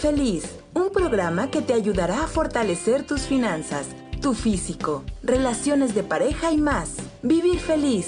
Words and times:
Feliz, 0.00 0.44
un 0.72 0.90
programa 0.90 1.50
que 1.50 1.60
te 1.60 1.74
ayudará 1.74 2.24
a 2.24 2.26
fortalecer 2.26 3.06
tus 3.06 3.26
finanzas, 3.26 3.88
tu 4.22 4.32
físico, 4.32 5.04
relaciones 5.22 5.94
de 5.94 6.02
pareja 6.02 6.52
y 6.52 6.56
más. 6.56 6.94
Vivir 7.22 7.58
Feliz 7.58 8.06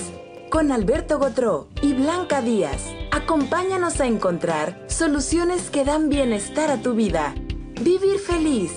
con 0.49 0.73
Alberto 0.73 1.19
Gotró 1.19 1.69
y 1.83 1.93
Blanca 1.93 2.41
Díaz. 2.41 2.83
Acompáñanos 3.11 4.01
a 4.01 4.07
encontrar 4.07 4.87
soluciones 4.89 5.69
que 5.69 5.85
dan 5.85 6.09
bienestar 6.09 6.71
a 6.71 6.81
tu 6.81 6.95
vida. 6.95 7.35
Vivir 7.83 8.19
Feliz. 8.21 8.73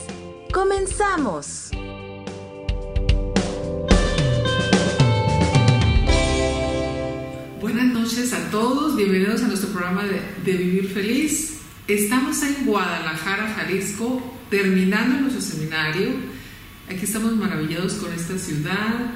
¡Comenzamos! 0.54 1.70
Buenas 7.61 7.86
noches 7.93 8.34
a 8.34 8.52
todos, 8.52 8.97
bienvenidos 8.97 9.42
a 9.42 9.47
nuestro 9.47 9.70
programa 9.70 10.04
de, 10.04 10.20
de 10.43 10.57
Vivir 10.57 10.89
Feliz. 10.89 11.54
Estamos 11.88 12.42
en 12.42 12.66
Guadalajara, 12.66 13.54
Jalisco, 13.56 14.38
terminando 14.50 15.20
nuestro 15.21 15.42
seminario. 15.42 16.10
Aquí 16.89 17.04
estamos 17.06 17.36
maravillados 17.36 17.93
con 17.93 18.12
esta 18.14 18.38
ciudad. 18.38 19.12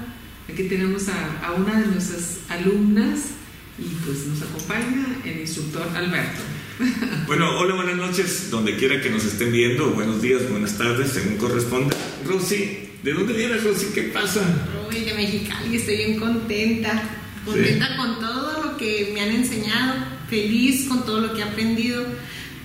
Aquí 0.52 0.64
tenemos 0.64 1.08
a, 1.10 1.46
a 1.48 1.54
una 1.54 1.80
de 1.80 1.88
nuestras 1.88 2.40
alumnas 2.50 3.32
y 3.80 3.86
pues 4.05 4.26
nos 4.27 4.41
acompaña 4.44 5.05
el 5.26 5.41
instructor 5.41 5.88
Alberto. 5.96 6.41
Bueno, 7.27 7.60
hola, 7.60 7.76
buenas 7.76 7.98
noches, 7.98 8.50
donde 8.50 8.76
quiera 8.77 8.99
que 9.02 9.10
nos 9.12 9.24
estén 9.26 9.52
viendo, 9.52 9.91
buenos 9.91 10.20
días, 10.22 10.49
buenas 10.49 10.77
tardes, 10.77 11.12
según 11.12 11.36
corresponda. 11.38 11.96
Rosy, 12.26 12.90
¿de 13.04 13.13
dónde 13.13 13.34
vienes, 13.34 13.63
Rosy? 13.63 13.88
¿Qué 13.94 14.04
pasa? 14.04 14.41
Uy, 14.90 15.02
de 15.02 15.13
Mexicali, 15.13 15.76
estoy 15.76 15.98
bien 15.98 16.20
contenta. 16.20 17.04
Contenta 17.46 17.88
Sí. 17.88 17.94
con 17.98 18.20
todo 18.20 18.63
lo 18.63 18.77
que 18.77 19.12
me 19.13 19.22
han 19.22 19.30
enseñado, 19.30 19.94
feliz 20.30 20.88
con 20.88 21.05
todo 21.05 21.20
lo 21.20 21.34
que 21.34 21.41
he 21.41 21.44
aprendido. 21.44 22.04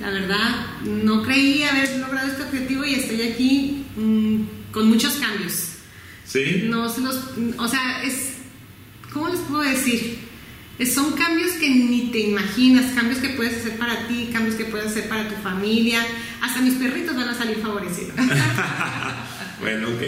La 0.05 0.11
verdad, 0.11 0.67
no 0.85 1.23
creí 1.23 1.63
haber 1.63 1.99
logrado 1.99 2.29
este 2.29 2.43
objetivo 2.43 2.85
y 2.85 2.95
estoy 2.95 3.23
aquí 3.23 3.85
mm, 3.97 4.43
con 4.71 4.89
muchos 4.89 5.15
cambios. 5.15 5.71
¿Sí? 6.27 6.65
No 6.67 6.89
se 6.91 7.01
los, 7.01 7.17
o 7.59 7.69
sea, 7.69 8.03
es, 8.05 8.35
¿cómo 9.13 9.29
les 9.31 9.41
puedo 9.41 9.63
decir? 9.63 10.19
Es- 10.79 10.93
son 10.95 11.13
cambios 11.13 11.53
que 11.53 11.71
ni 11.71 12.11
te 12.13 12.19
imaginas, 12.21 12.93
cambios 12.95 13.19
que 13.21 13.31
puedes 13.31 13.57
hacer 13.59 13.79
para 13.79 14.07
ti, 14.09 14.29
cambios 14.33 14.57
que 14.57 14.65
puedes 14.67 14.89
hacer 14.89 15.09
para 15.09 15.29
tu 15.29 15.37
familia. 15.37 16.05
Hasta 16.43 16.61
mis 16.61 16.75
perritos 16.75 17.17
van 17.17 17.29
a 17.31 17.35
salir 17.35 17.59
favorecidos. 17.59 18.13
Bueno, 19.61 19.89
ok. 19.89 20.03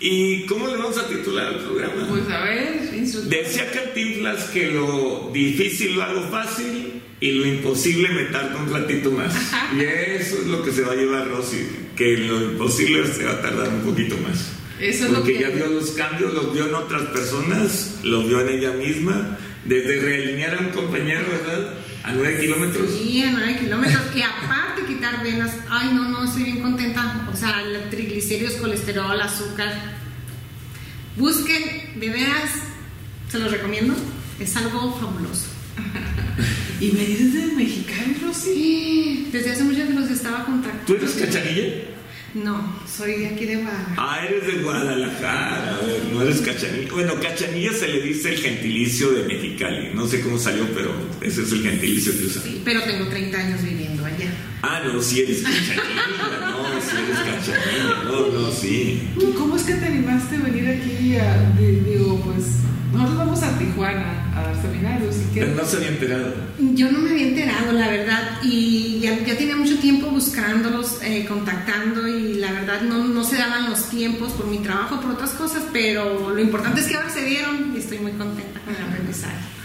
¿Y 0.00 0.46
cómo 0.46 0.66
le 0.66 0.76
vamos 0.76 0.98
a 0.98 1.06
titular 1.06 1.46
al 1.46 1.60
programa? 1.60 2.06
Pues 2.08 2.28
a 2.28 2.40
ver. 2.40 2.90
Decía 3.28 3.70
Cantinflas 3.70 4.44
que 4.46 4.70
lo 4.72 5.30
difícil 5.32 5.94
lo 5.94 6.02
hago 6.02 6.22
fácil 6.28 6.95
y 7.20 7.32
lo 7.32 7.46
imposible 7.46 8.08
me 8.10 8.24
tarda 8.24 8.56
un 8.56 8.72
ratito 8.72 9.10
más. 9.10 9.34
Y 9.76 9.80
eso 9.82 10.36
es 10.40 10.46
lo 10.46 10.62
que 10.62 10.70
se 10.72 10.82
va 10.82 10.92
a 10.92 10.96
llevar 10.96 11.28
Rosy, 11.28 11.66
que 11.96 12.16
lo 12.18 12.42
imposible 12.52 13.06
se 13.12 13.24
va 13.24 13.32
a 13.32 13.42
tardar 13.42 13.68
un 13.68 13.80
poquito 13.80 14.16
más. 14.18 14.50
Eso 14.78 15.04
es 15.06 15.10
lo 15.10 15.16
Porque 15.18 15.34
que- 15.34 15.40
ya 15.40 15.48
vio 15.48 15.66
los 15.68 15.92
cambios, 15.92 16.34
los 16.34 16.52
vio 16.52 16.66
en 16.68 16.74
otras 16.74 17.02
personas, 17.04 18.00
los 18.02 18.28
vio 18.28 18.40
en 18.42 18.58
ella 18.58 18.72
misma, 18.72 19.38
desde 19.64 20.00
realinear 20.00 20.56
a 20.56 20.60
un 20.60 20.68
compañero, 20.70 21.22
¿verdad? 21.30 21.74
A 22.04 22.12
nueve 22.12 22.38
kilómetros. 22.40 22.88
Sí, 22.92 23.20
a 23.22 23.32
9 23.32 23.58
kilómetros. 23.58 24.00
Y 24.14 24.22
aparte 24.22 24.84
quitar 24.86 25.24
venas. 25.24 25.52
Ay, 25.68 25.90
no, 25.92 26.08
no, 26.08 26.22
estoy 26.24 26.44
bien 26.44 26.60
contenta. 26.62 27.26
O 27.32 27.36
sea, 27.36 27.64
triglicéridos, 27.90 28.52
colesterol, 28.54 29.20
azúcar. 29.20 29.96
Busquen, 31.16 31.98
de 31.98 32.08
veras, 32.10 32.50
se 33.28 33.38
los 33.40 33.50
recomiendo. 33.50 33.94
Es 34.38 34.56
algo 34.56 34.96
fabuloso. 35.00 35.46
¿Y 36.78 36.92
me 36.92 37.06
dices 37.06 37.32
de 37.32 37.46
Mexicali, 37.54 38.16
Rosy? 38.22 39.28
Desde 39.32 39.50
hace 39.52 39.64
mucho 39.64 39.86
que 39.86 39.94
los 39.94 40.10
estaba 40.10 40.44
contactando. 40.44 40.84
¿Tú 40.86 40.94
eres 40.94 41.12
cachanilla? 41.12 41.64
No, 42.34 42.80
soy 42.86 43.20
de 43.20 43.28
aquí 43.28 43.46
de 43.46 43.56
Guadalajara. 43.56 43.94
Ah, 43.96 44.26
eres 44.28 44.46
de 44.46 44.62
Guadalajara, 44.62 45.74
a 45.74 45.86
ver, 45.86 46.04
no 46.12 46.20
eres 46.20 46.42
cachanilla. 46.42 46.92
Bueno, 46.92 47.14
cachanilla 47.18 47.72
se 47.72 47.88
le 47.88 48.02
dice 48.02 48.34
el 48.34 48.38
gentilicio 48.38 49.10
de 49.12 49.24
Mexicali. 49.24 49.88
No 49.94 50.06
sé 50.06 50.20
cómo 50.20 50.38
salió, 50.38 50.66
pero 50.74 50.92
ese 51.22 51.42
es 51.44 51.52
el 51.52 51.62
gentilicio 51.62 52.12
que 52.12 52.26
usa. 52.26 52.42
Sí, 52.42 52.60
pero 52.62 52.82
tengo 52.82 53.08
30 53.08 53.38
años 53.38 53.62
viviendo 53.62 54.04
allá. 54.04 54.30
Ah, 54.60 54.82
no, 54.84 55.00
si 55.00 55.20
eres 55.20 55.40
cachanilla, 55.40 55.80
no, 55.80 55.82
si 55.82 56.02
eres 56.02 56.18
cachanilla, 56.20 56.55
no, 58.04 58.26
no, 58.40 58.50
sí. 58.50 59.08
¿Y 59.16 59.32
¿Cómo 59.32 59.56
es 59.56 59.62
que 59.62 59.74
te 59.74 59.86
animaste 59.86 60.36
a 60.36 60.40
venir 60.40 60.68
aquí 60.68 61.16
a, 61.16 61.50
digo, 61.58 62.20
pues, 62.24 62.44
nosotros 62.92 63.18
vamos 63.18 63.42
a 63.42 63.58
Tijuana 63.58 64.32
a 64.34 64.42
dar 64.42 64.62
seminarios 64.62 65.16
y 65.16 65.38
Pero 65.38 65.54
no 65.54 65.64
se 65.64 65.76
había 65.76 65.88
enterado. 65.88 66.34
Yo 66.74 66.90
no 66.90 66.98
me 66.98 67.10
había 67.10 67.28
enterado, 67.28 67.72
la 67.72 67.88
verdad, 67.88 68.38
y 68.42 69.00
ya, 69.00 69.18
ya 69.24 69.36
tenía 69.36 69.56
mucho 69.56 69.78
tiempo 69.78 70.08
buscándolos, 70.08 71.02
eh, 71.02 71.26
contactando, 71.26 72.06
y 72.06 72.34
la 72.34 72.52
verdad 72.52 72.82
no, 72.82 73.04
no 73.04 73.24
se 73.24 73.36
daban 73.36 73.68
los 73.68 73.88
tiempos 73.88 74.32
por 74.32 74.46
mi 74.46 74.58
trabajo, 74.58 75.00
por 75.00 75.12
otras 75.12 75.30
cosas, 75.30 75.64
pero 75.72 76.30
lo 76.30 76.40
importante 76.40 76.80
es 76.80 76.86
que 76.86 76.96
ahora 76.96 77.10
se 77.10 77.24
dieron 77.24 77.72
y 77.74 77.78
estoy 77.78 77.98
muy 77.98 78.12
contenta 78.12 78.60
con 78.60 78.74
el 78.74 78.82
aprendizaje. 78.82 79.55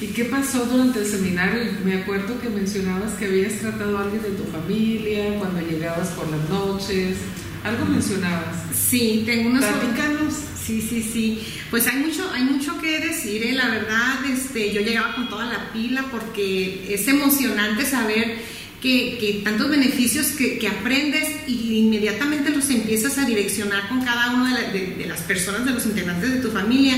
¿Y 0.00 0.06
qué 0.08 0.24
pasó 0.24 0.64
durante 0.64 1.00
el 1.00 1.06
seminario? 1.06 1.60
Me 1.84 1.94
acuerdo 1.94 2.40
que 2.40 2.48
mencionabas 2.48 3.12
que 3.14 3.26
habías 3.26 3.54
tratado 3.58 3.98
a 3.98 4.02
alguien 4.04 4.22
de 4.22 4.30
tu 4.30 4.44
familia 4.44 5.38
cuando 5.38 5.60
llegabas 5.60 6.08
por 6.08 6.28
las 6.30 6.48
noches. 6.48 7.16
Algo 7.64 7.84
mencionabas. 7.84 8.56
Sí, 8.74 9.22
tengo 9.26 9.50
unas 9.50 9.64
Platícanos. 9.66 10.34
Sí, 10.64 10.80
sí, 10.80 11.02
sí. 11.02 11.42
Pues 11.70 11.86
hay 11.86 11.98
mucho, 11.98 12.30
hay 12.32 12.44
mucho 12.44 12.80
que 12.80 13.00
decir, 13.00 13.42
eh, 13.42 13.52
la 13.52 13.68
verdad, 13.68 14.24
este, 14.32 14.72
yo 14.72 14.80
llegaba 14.80 15.14
con 15.16 15.28
toda 15.28 15.44
la 15.46 15.72
pila 15.72 16.06
porque 16.10 16.86
es 16.94 17.06
emocionante 17.08 17.84
saber 17.84 18.36
que, 18.80 19.18
que 19.20 19.40
tantos 19.44 19.68
beneficios 19.68 20.28
que, 20.28 20.58
que 20.58 20.68
aprendes 20.68 21.28
y 21.46 21.76
inmediatamente 21.78 22.50
los 22.50 22.70
empiezas 22.70 23.18
a 23.18 23.26
direccionar 23.26 23.88
con 23.88 24.02
cada 24.02 24.30
una 24.32 24.54
de, 24.56 24.62
la- 24.62 24.72
de- 24.72 24.94
de 24.96 25.06
las 25.06 25.20
personas, 25.22 25.66
de 25.66 25.72
los 25.72 25.84
integrantes 25.84 26.30
de 26.32 26.40
tu 26.40 26.50
familia. 26.50 26.94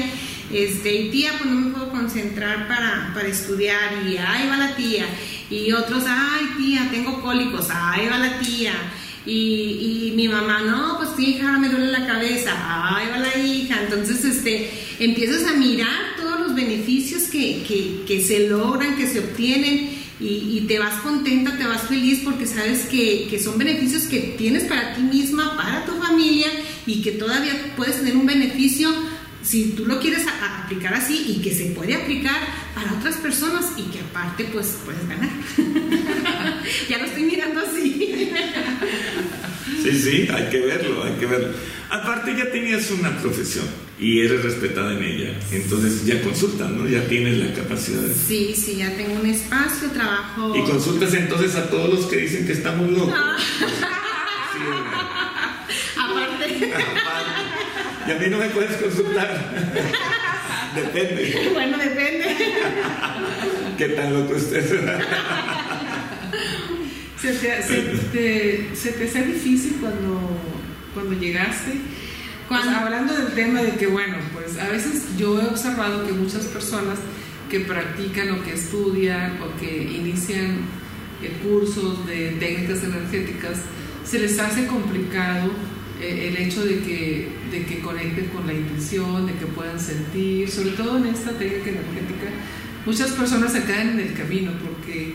Este, 0.52 0.94
y 0.94 1.10
tía, 1.10 1.32
pues 1.38 1.50
no 1.50 1.60
me 1.60 1.70
puedo 1.70 1.90
concentrar 1.90 2.68
para, 2.68 3.12
para 3.14 3.28
estudiar, 3.28 4.06
y 4.06 4.18
ahí 4.18 4.48
va 4.48 4.56
la 4.58 4.76
tía. 4.76 5.06
Y 5.50 5.72
otros, 5.72 6.04
ay 6.06 6.44
tía, 6.58 6.88
tengo 6.90 7.20
cólicos, 7.22 7.68
ahí 7.70 8.06
va 8.06 8.18
la 8.18 8.38
tía. 8.38 8.74
Y, 9.24 10.08
y 10.08 10.12
mi 10.16 10.28
mamá, 10.28 10.62
no, 10.62 10.98
pues 10.98 11.10
hija, 11.18 11.56
me 11.58 11.68
duele 11.68 11.92
la 11.92 12.06
cabeza, 12.06 12.50
ahí 12.54 13.06
va 13.10 13.18
la 13.18 13.38
hija. 13.38 13.80
Entonces, 13.82 14.24
este, 14.24 14.70
empiezas 14.98 15.46
a 15.46 15.54
mirar 15.54 16.16
todos 16.16 16.40
los 16.40 16.54
beneficios 16.54 17.24
que, 17.24 17.62
que, 17.66 18.02
que 18.06 18.20
se 18.20 18.48
logran, 18.48 18.96
que 18.96 19.06
se 19.06 19.20
obtienen, 19.20 20.02
y, 20.20 20.58
y 20.58 20.64
te 20.68 20.78
vas 20.78 21.00
contenta, 21.00 21.56
te 21.56 21.66
vas 21.66 21.82
feliz 21.82 22.20
porque 22.22 22.46
sabes 22.46 22.84
que, 22.86 23.26
que 23.28 23.40
son 23.40 23.58
beneficios 23.58 24.04
que 24.04 24.34
tienes 24.38 24.64
para 24.64 24.94
ti 24.94 25.02
misma, 25.02 25.56
para 25.56 25.84
tu 25.84 25.92
familia, 25.92 26.48
y 26.86 27.00
que 27.02 27.12
todavía 27.12 27.74
puedes 27.76 27.98
tener 27.98 28.16
un 28.16 28.26
beneficio 28.26 28.92
si 29.42 29.70
tú 29.72 29.84
lo 29.86 29.98
quieres 30.00 30.26
a- 30.26 30.44
a 30.44 30.64
aplicar 30.64 30.94
así 30.94 31.24
y 31.36 31.42
que 31.42 31.54
se 31.54 31.66
puede 31.66 31.94
aplicar 31.94 32.36
para 32.74 32.92
otras 32.92 33.16
personas 33.16 33.66
y 33.76 33.82
que 33.84 34.00
aparte 34.00 34.44
pues 34.52 34.78
puedes 34.84 35.06
ganar. 35.08 35.28
ya 36.88 36.98
lo 36.98 37.04
estoy 37.04 37.22
mirando 37.24 37.60
así. 37.60 38.30
Sí, 39.82 39.98
sí, 39.98 40.28
hay 40.32 40.48
que 40.50 40.60
verlo, 40.60 41.04
hay 41.04 41.12
que 41.14 41.26
verlo. 41.26 41.48
Aparte 41.90 42.34
ya 42.36 42.50
tenías 42.50 42.90
una 42.90 43.16
profesión 43.18 43.66
y 44.00 44.20
eres 44.20 44.42
respetada 44.42 44.92
en 44.94 45.02
ella, 45.04 45.38
entonces 45.52 46.04
ya 46.06 46.20
consultas, 46.22 46.70
¿no? 46.70 46.88
Ya 46.88 47.06
tienes 47.06 47.36
la 47.38 47.52
capacidad 47.54 48.00
de... 48.00 48.14
Sí, 48.14 48.54
sí, 48.56 48.76
ya 48.76 48.96
tengo 48.96 49.14
un 49.20 49.26
espacio, 49.26 49.90
trabajo. 49.90 50.56
Y 50.56 50.62
consultas 50.64 51.12
entonces 51.14 51.54
a 51.56 51.68
todos 51.68 51.90
los 51.92 52.06
que 52.06 52.16
dicen 52.16 52.46
que 52.46 52.52
estamos 52.52 52.90
locos. 52.90 53.14
Sí, 53.58 54.62
Aparte, 56.00 56.72
aparte. 56.74 57.71
Y 58.06 58.10
a 58.10 58.14
mí 58.16 58.26
no 58.30 58.38
me 58.38 58.48
puedes 58.50 58.76
consultar. 58.76 59.52
Depende. 60.74 61.50
bueno, 61.52 61.76
depende. 61.76 62.34
¿Qué 63.76 63.88
tan 63.90 64.14
loco 64.14 64.34
estés? 64.36 64.72
¿Se 67.20 67.32
te, 67.34 67.62
se 67.62 67.82
te, 68.12 68.70
se 68.74 68.92
te 68.92 69.04
hacía 69.08 69.22
difícil 69.22 69.76
cuando, 69.80 70.18
cuando 70.94 71.12
llegaste? 71.20 71.72
Cuando- 72.48 72.66
Pues, 72.70 72.76
hablando 72.82 73.14
del 73.14 73.28
tema 73.34 73.62
de 73.62 73.72
que, 73.72 73.86
bueno, 73.86 74.16
pues 74.32 74.58
a 74.58 74.68
veces 74.68 75.04
yo 75.18 75.40
he 75.40 75.44
observado 75.46 76.06
que 76.06 76.12
muchas 76.12 76.46
personas 76.46 76.98
que 77.50 77.60
practican 77.60 78.30
o 78.32 78.42
que 78.42 78.54
estudian 78.54 79.38
o 79.42 79.60
que 79.60 79.76
inician 79.82 80.60
eh, 81.22 81.32
cursos 81.44 82.06
de 82.06 82.30
técnicas 82.40 82.82
energéticas, 82.82 83.58
se 84.04 84.18
les 84.18 84.38
hace 84.40 84.66
complicado 84.66 85.50
el 86.02 86.36
hecho 86.36 86.64
de 86.64 86.80
que, 86.80 87.28
de 87.50 87.64
que 87.64 87.80
conecten 87.80 88.26
con 88.26 88.46
la 88.46 88.54
intuición, 88.54 89.26
de 89.26 89.34
que 89.34 89.46
puedan 89.46 89.78
sentir, 89.78 90.50
sobre 90.50 90.72
todo 90.72 90.98
en 90.98 91.06
esta 91.06 91.30
técnica 91.32 91.70
energética, 91.70 92.30
muchas 92.84 93.12
personas 93.12 93.52
se 93.52 93.62
caen 93.64 93.90
en 93.90 94.00
el 94.00 94.14
camino 94.14 94.52
porque 94.62 95.14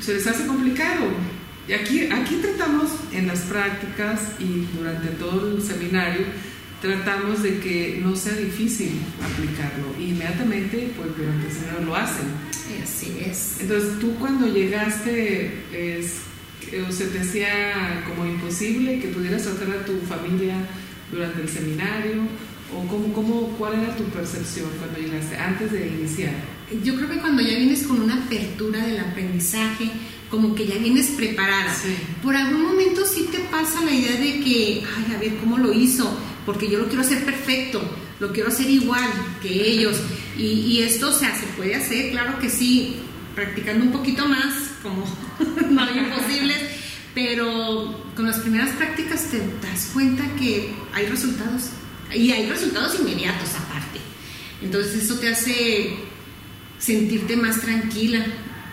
se 0.00 0.14
les 0.14 0.26
hace 0.26 0.46
complicado. 0.46 1.06
Y 1.66 1.72
aquí, 1.72 2.08
aquí 2.12 2.36
tratamos 2.36 2.90
en 3.12 3.26
las 3.26 3.40
prácticas 3.40 4.32
y 4.38 4.66
durante 4.76 5.08
todo 5.08 5.56
el 5.56 5.62
seminario, 5.62 6.26
tratamos 6.82 7.42
de 7.42 7.58
que 7.60 8.00
no 8.02 8.14
sea 8.14 8.34
difícil 8.34 9.00
aplicarlo. 9.22 9.94
Y 9.98 10.10
inmediatamente, 10.10 10.92
pues 10.96 11.16
durante 11.16 11.46
el 11.46 11.52
seminario 11.52 11.86
lo 11.86 11.96
hacen. 11.96 12.26
Así 12.82 13.16
es. 13.24 13.58
Entonces, 13.60 13.98
tú 13.98 14.14
cuando 14.16 14.46
llegaste, 14.46 15.62
es, 15.72 16.16
o 16.86 16.92
se 16.92 17.06
te 17.06 17.20
hacía 17.20 18.04
como 18.08 18.26
imposible 18.26 18.98
que 19.00 19.08
pudieras 19.08 19.42
tratar 19.42 19.78
a 19.78 19.84
tu 19.84 19.98
familia 20.00 20.56
durante 21.10 21.42
el 21.42 21.48
seminario? 21.48 22.22
¿O 22.74 22.86
cómo, 22.88 23.12
cómo, 23.12 23.48
cuál 23.58 23.74
era 23.74 23.94
tu 23.96 24.04
percepción 24.04 24.66
cuando 24.78 24.98
llegaste, 24.98 25.36
antes 25.36 25.70
de 25.70 25.86
iniciar? 25.86 26.32
Yo 26.82 26.96
creo 26.96 27.08
que 27.08 27.18
cuando 27.18 27.42
ya 27.42 27.56
vienes 27.56 27.84
con 27.84 28.00
una 28.00 28.24
apertura 28.24 28.84
del 28.84 28.98
aprendizaje, 28.98 29.90
como 30.30 30.54
que 30.54 30.66
ya 30.66 30.78
vienes 30.78 31.08
preparada. 31.10 31.72
Por 32.22 32.34
algún 32.34 32.62
momento 32.62 33.04
sí 33.04 33.28
te 33.30 33.38
pasa 33.38 33.84
la 33.84 33.92
idea 33.92 34.18
de 34.18 34.40
que, 34.40 34.82
ay, 34.96 35.14
a 35.14 35.20
ver, 35.20 35.36
¿cómo 35.36 35.58
lo 35.58 35.72
hizo? 35.72 36.18
Porque 36.44 36.68
yo 36.68 36.78
lo 36.78 36.86
quiero 36.86 37.02
hacer 37.02 37.24
perfecto, 37.24 37.80
lo 38.18 38.32
quiero 38.32 38.48
hacer 38.48 38.68
igual 38.68 39.08
que 39.40 39.48
ellos. 39.48 40.00
Y, 40.36 40.42
y 40.42 40.82
esto, 40.82 41.10
o 41.10 41.12
sea, 41.12 41.38
se 41.38 41.46
puede 41.56 41.76
hacer, 41.76 42.10
claro 42.10 42.38
que 42.40 42.50
sí, 42.50 42.96
practicando 43.34 43.84
un 43.84 43.92
poquito 43.92 44.26
más, 44.26 44.63
como 44.84 45.04
no 45.70 45.96
imposibles, 45.96 46.58
pero 47.14 48.12
con 48.14 48.26
las 48.26 48.38
primeras 48.38 48.70
prácticas 48.76 49.24
te 49.30 49.38
das 49.38 49.90
cuenta 49.92 50.22
que 50.38 50.70
hay 50.92 51.06
resultados 51.06 51.70
y 52.14 52.30
hay 52.30 52.48
resultados 52.48 53.00
inmediatos 53.00 53.48
aparte. 53.56 53.98
Entonces 54.62 55.02
eso 55.02 55.18
te 55.18 55.28
hace 55.28 55.94
sentirte 56.78 57.36
más 57.36 57.60
tranquila, 57.60 58.24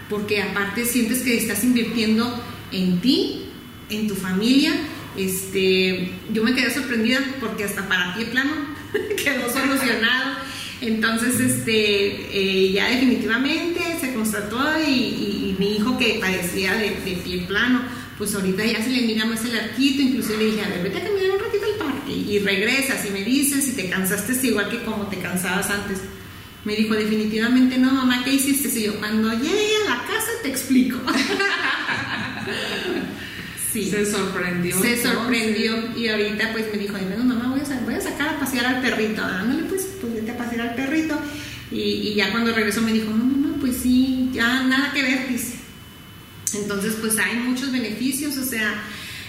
porque 0.09 0.41
aparte 0.43 0.85
sientes 0.85 1.19
que 1.19 1.37
estás 1.37 1.63
invirtiendo 1.63 2.43
en 2.71 2.99
ti, 2.99 3.45
en 3.89 4.07
tu 4.07 4.15
familia. 4.15 4.73
Este, 5.17 6.11
yo 6.31 6.43
me 6.43 6.53
quedé 6.53 6.73
sorprendida 6.73 7.19
porque 7.39 7.63
hasta 7.63 7.87
para 7.87 8.15
pie 8.15 8.25
plano 8.25 8.51
quedó 9.23 9.51
solucionado. 9.51 10.35
Entonces, 10.81 11.39
este, 11.39 11.75
eh, 12.33 12.71
ya 12.71 12.89
definitivamente 12.89 13.90
constató 14.21 14.57
y, 14.87 15.55
mi 15.59 15.77
hijo 15.77 15.97
que 15.97 16.17
padecía 16.19 16.73
de, 16.73 16.89
de, 16.89 17.21
pie 17.23 17.45
plano, 17.47 17.81
pues 18.17 18.33
ahorita 18.33 18.65
ya 18.65 18.83
se 18.83 18.89
le 18.89 19.01
mira 19.01 19.25
más 19.25 19.43
el 19.45 19.57
arquito, 19.57 20.01
incluso 20.01 20.35
le 20.37 20.45
dije, 20.45 20.61
a 20.61 20.69
ver, 20.69 20.83
vete 20.83 20.97
a 20.97 21.03
caminar 21.03 21.31
un 21.31 21.39
ratito 21.39 21.65
al 21.65 21.87
parque 21.87 22.13
y 22.13 22.39
regresas 22.39 23.05
y 23.05 23.11
me 23.11 23.23
dices 23.23 23.63
si 23.63 23.73
te 23.73 23.89
cansaste 23.89 24.31
es 24.31 24.43
igual 24.43 24.69
que 24.69 24.83
como 24.83 25.07
te 25.07 25.17
cansabas 25.17 25.69
antes. 25.69 25.99
Me 26.63 26.75
dijo, 26.75 26.93
definitivamente 26.93 27.77
no, 27.79 27.91
mamá, 27.91 28.23
¿qué 28.23 28.33
hiciste? 28.33 28.67
Y 28.79 28.83
yo, 28.83 28.99
cuando 28.99 29.31
llegue 29.33 29.75
a 29.85 29.89
la 29.89 30.05
casa 30.05 30.29
te 30.43 30.49
explico. 30.49 30.99
sí. 33.73 33.89
Se 33.89 34.05
sorprendió. 34.05 34.79
Se 34.79 35.01
sorprendió 35.01 35.97
y 35.97 36.07
ahorita 36.07 36.51
pues 36.53 36.71
me 36.71 36.79
dijo, 36.79 36.97
no, 36.97 37.23
mamá, 37.23 37.49
voy 37.49 37.61
a, 37.61 37.79
voy 37.81 37.95
a 37.95 38.01
sacar 38.01 38.29
a 38.29 38.39
pasear 38.39 38.67
al 38.67 38.81
perrito. 38.81 39.23
Ándale, 39.23 39.63
pues, 39.63 39.87
pues 39.99 40.13
vete 40.13 40.31
a 40.31 40.37
pasear 40.37 40.61
al 40.61 40.75
perrito. 40.75 41.19
Y, 41.71 41.81
y, 41.81 42.13
ya 42.15 42.31
cuando 42.31 42.53
regresó 42.53 42.81
me 42.81 42.93
dijo, 42.93 43.09
no, 43.09 43.40
pues 43.61 43.77
sí, 43.77 44.29
ya 44.33 44.63
nada 44.63 44.91
que 44.91 45.01
ver, 45.03 45.29
dice. 45.29 45.55
Entonces, 46.53 46.97
pues 46.99 47.17
hay 47.17 47.37
muchos 47.37 47.71
beneficios, 47.71 48.37
o 48.37 48.43
sea, 48.43 48.83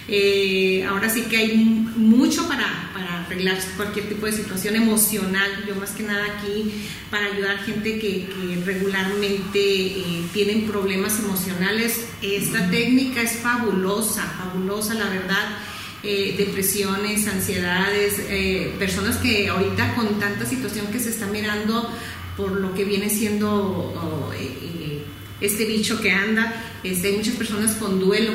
eh, 0.07 0.85
ahora 0.89 1.09
sí 1.09 1.21
que 1.21 1.37
hay 1.37 1.55
mucho 1.55 2.45
para, 2.47 2.91
para, 2.93 3.23
arreglar 3.23 3.57
cualquier 3.77 4.09
tipo 4.09 4.25
de 4.25 4.33
situación 4.33 4.75
emocional. 4.75 5.49
Yo 5.65 5.75
más 5.75 5.91
que 5.91 6.03
nada 6.03 6.25
aquí 6.25 6.71
para 7.09 7.27
ayudar 7.27 7.57
a 7.57 7.63
gente 7.63 7.99
que, 7.99 8.27
regularmente 8.65 9.59
eh, 9.59 10.23
tienen 10.33 10.65
problemas 10.67 11.19
emocionales. 11.19 12.05
Esta 12.21 12.69
técnica 12.69 13.21
es 13.21 13.37
fabulosa, 13.37 14.23
fabulosa 14.23 14.93
la 14.95 15.09
verdad. 15.09 15.57
Eh, 16.05 16.35
depresiones, 16.37 17.25
ansiedades, 17.27 18.15
personas 18.77 19.15
que 19.15 19.47
ahorita 19.47 19.95
con 19.95 20.19
tanta 20.19 20.45
situación 20.45 20.87
que 20.87 20.99
se 20.99 21.11
está 21.11 21.27
mirando 21.27 21.89
por 22.37 22.51
lo 22.51 22.73
que 22.73 22.83
viene 22.83 23.09
siendo 23.09 23.93
este 25.41 25.65
bicho 25.65 25.99
que 26.01 26.11
anda, 26.11 26.53
este, 26.83 27.07
hay 27.09 27.17
muchas 27.17 27.35
personas 27.35 27.73
con 27.75 27.99
duelo 27.99 28.31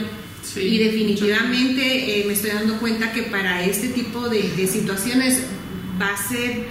y 0.56 0.78
definitivamente 0.78 2.20
eh, 2.20 2.24
me 2.26 2.32
estoy 2.32 2.50
dando 2.50 2.78
cuenta 2.78 3.12
que 3.12 3.22
para 3.24 3.64
este 3.64 3.88
tipo 3.88 4.28
de, 4.28 4.66
situaciones 4.66 5.42
va 6.00 6.10
a 6.10 6.16
ser 6.16 6.64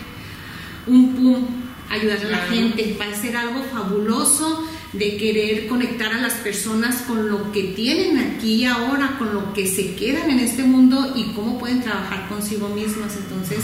un 0.88 1.16
pum 1.16 1.46
ayudar 1.90 2.20
a 2.26 2.30
la 2.30 2.38
gente, 2.48 2.98
va 3.00 3.06
a 3.06 3.16
ser 3.16 3.38
algo 3.38 3.64
fabuloso 3.72 4.68
de 4.94 5.18
querer 5.18 5.68
conectar 5.68 6.14
a 6.14 6.22
las 6.22 6.34
personas 6.36 7.02
con 7.04 7.30
lo 7.30 7.52
que 7.52 7.64
tienen 7.64 8.18
aquí 8.18 8.56
y 8.56 8.66
ahora, 8.66 9.16
con 9.18 9.34
lo 9.34 9.54
que 9.54 9.68
se 9.68 9.96
quedan 9.96 10.30
en 10.30 10.40
este 10.40 10.64
mundo 10.64 11.14
y 11.16 11.34
cómo 11.34 11.60
pueden 11.60 11.82
trabajar 11.82 12.28
consigo 12.30 12.70
mismas. 12.70 13.16
Entonces, 13.18 13.60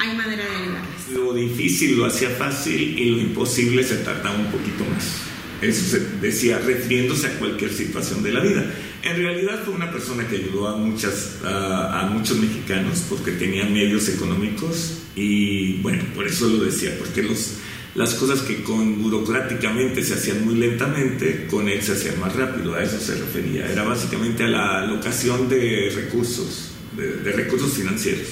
hay 0.00 0.16
manera 0.16 0.44
de 0.44 0.56
ayudarles. 0.56 1.08
Lo 1.12 1.34
difícil 1.34 1.98
lo 1.98 2.06
hacía 2.06 2.30
fácil 2.30 2.98
y 2.98 3.10
lo 3.10 3.20
imposible 3.20 3.84
se 3.84 3.96
tardaba 3.96 4.36
un 4.36 4.46
poquito 4.46 4.84
más. 4.86 5.20
Eso 5.60 5.84
se 5.84 6.00
decía 6.22 6.58
refiriéndose 6.58 7.26
a 7.26 7.38
cualquier 7.38 7.70
situación 7.70 8.22
de 8.22 8.32
la 8.32 8.40
vida. 8.40 8.64
En 9.02 9.16
realidad 9.16 9.62
fue 9.62 9.74
una 9.74 9.92
persona 9.92 10.26
que 10.26 10.36
ayudó 10.36 10.68
a, 10.68 10.76
muchas, 10.76 11.38
a, 11.44 12.08
muchos 12.10 12.38
mexicanos 12.38 13.04
porque 13.10 13.32
tenía 13.32 13.66
medios 13.66 14.08
económicos 14.08 15.02
y 15.14 15.74
bueno, 15.82 16.02
por 16.14 16.26
eso 16.26 16.48
lo 16.48 16.64
decía, 16.64 16.96
porque 16.98 17.22
los, 17.22 17.56
las 17.94 18.14
cosas 18.14 18.40
que 18.40 18.62
con 18.62 19.02
burocráticamente 19.02 20.02
se 20.02 20.14
hacían 20.14 20.46
muy 20.46 20.54
lentamente, 20.54 21.46
con 21.50 21.68
él 21.68 21.82
se 21.82 21.92
hacían 21.92 22.18
más 22.20 22.34
rápido, 22.36 22.74
a 22.74 22.82
eso 22.82 22.98
se 22.98 23.16
refería. 23.16 23.70
Era 23.70 23.84
básicamente 23.84 24.44
a 24.44 24.48
la 24.48 24.82
alocación 24.82 25.50
de 25.50 25.92
recursos, 25.94 26.72
de, 26.96 27.32
recursos 27.32 27.74
financieros 27.74 28.28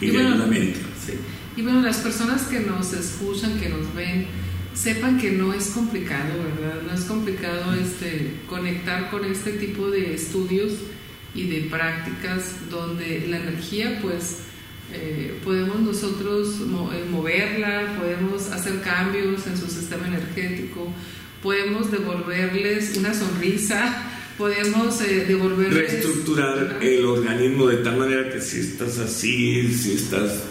y, 0.00 0.10
ayuda 0.10 0.46
médica. 0.46 0.80
Y 1.56 1.62
bueno, 1.62 1.82
las 1.82 1.98
personas 1.98 2.42
que 2.42 2.60
nos 2.60 2.92
escuchan, 2.92 3.58
que 3.60 3.68
nos 3.68 3.94
ven, 3.94 4.26
sepan 4.74 5.18
que 5.18 5.32
no 5.32 5.52
es 5.52 5.68
complicado, 5.68 6.32
¿verdad? 6.42 6.82
No 6.86 6.94
es 6.94 7.02
complicado 7.02 7.74
este, 7.74 8.34
conectar 8.48 9.10
con 9.10 9.24
este 9.24 9.52
tipo 9.52 9.90
de 9.90 10.14
estudios 10.14 10.72
y 11.34 11.48
de 11.48 11.68
prácticas 11.68 12.70
donde 12.70 13.26
la 13.28 13.38
energía, 13.38 13.98
pues, 14.00 14.38
eh, 14.92 15.38
podemos 15.44 15.80
nosotros 15.80 16.60
eh, 16.60 17.04
moverla, 17.10 17.96
podemos 17.98 18.50
hacer 18.50 18.80
cambios 18.80 19.46
en 19.46 19.56
su 19.56 19.66
sistema 19.66 20.08
energético, 20.08 20.92
podemos 21.42 21.90
devolverles 21.90 22.96
una 22.96 23.14
sonrisa, 23.14 24.02
podemos 24.40 25.02
eh, 25.02 25.26
devolverles... 25.28 25.92
Reestructurar 25.92 26.78
el 26.80 27.04
organismo 27.04 27.66
de 27.66 27.76
tal 27.76 27.98
manera 27.98 28.30
que 28.30 28.40
si 28.40 28.60
estás 28.60 28.98
así, 28.98 29.70
si 29.70 29.92
estás 29.92 30.44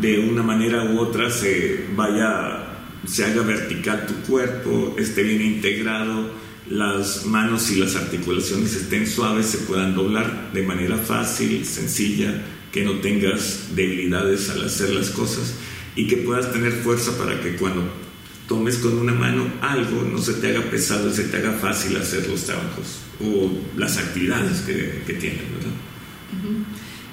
de 0.00 0.18
una 0.20 0.42
manera 0.42 0.84
u 0.84 0.98
otra, 0.98 1.30
se 1.30 1.84
vaya 1.94 2.64
se 3.06 3.24
haga 3.24 3.42
vertical 3.42 4.06
tu 4.06 4.14
cuerpo, 4.30 4.96
esté 4.98 5.22
bien 5.22 5.42
integrado, 5.42 6.30
las 6.70 7.26
manos 7.26 7.70
y 7.70 7.76
las 7.76 7.96
articulaciones 7.96 8.74
estén 8.74 9.06
suaves, 9.06 9.46
se 9.46 9.58
puedan 9.58 9.94
doblar 9.94 10.50
de 10.52 10.62
manera 10.62 10.96
fácil, 10.96 11.64
sencilla, 11.64 12.42
que 12.72 12.82
no 12.82 13.00
tengas 13.00 13.76
debilidades 13.76 14.50
al 14.50 14.64
hacer 14.64 14.90
las 14.90 15.10
cosas 15.10 15.54
y 15.96 16.06
que 16.06 16.16
puedas 16.18 16.52
tener 16.52 16.72
fuerza 16.72 17.16
para 17.18 17.40
que 17.40 17.56
cuando 17.56 18.07
tomes 18.48 18.78
con 18.78 18.98
una 18.98 19.12
mano 19.12 19.44
algo 19.60 20.02
no 20.02 20.18
se 20.18 20.32
te 20.34 20.48
haga 20.48 20.62
pesado, 20.70 21.12
se 21.12 21.24
te 21.24 21.36
haga 21.36 21.52
fácil 21.52 21.96
hacer 21.98 22.26
los 22.28 22.44
trabajos 22.44 23.00
o 23.20 23.52
las 23.76 23.98
actividades 23.98 24.62
que, 24.62 25.02
que 25.06 25.12
tienes, 25.12 25.42
¿verdad? 25.52 25.72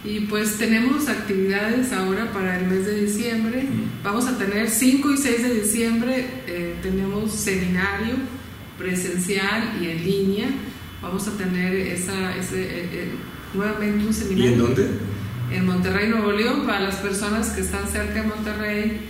Y 0.04 0.22
pues 0.22 0.58
tenemos 0.58 1.10
actividades 1.10 1.92
ahora 1.92 2.32
para 2.32 2.60
el 2.60 2.68
mes 2.68 2.86
de 2.86 3.02
diciembre. 3.02 3.66
Vamos 4.04 4.28
a 4.28 4.38
tener 4.38 4.70
5 4.70 5.12
y 5.12 5.18
6 5.18 5.44
de 5.44 5.62
diciembre, 5.62 6.28
eh, 6.48 6.76
tenemos 6.84 7.32
seminario 7.32 8.16
presencial 8.78 9.82
y 9.82 9.88
en 9.88 10.04
línea. 10.04 10.48
Vamos 11.02 11.28
a 11.28 11.36
tener 11.38 11.76
esa, 11.76 12.36
ese, 12.38 12.62
eh, 12.62 12.90
eh, 12.92 13.12
nuevamente 13.56 14.06
un 14.06 14.14
seminario. 14.14 14.52
¿Y 14.52 14.54
en 14.54 14.60
dónde? 14.60 14.90
En 15.52 15.66
Monterrey, 15.66 16.10
Nuevo 16.10 16.32
León, 16.32 16.66
para 16.68 16.82
las 16.82 16.96
personas 16.98 17.50
que 17.50 17.62
están 17.62 17.88
cerca 17.88 18.22
de 18.22 18.28
Monterrey 18.28 19.02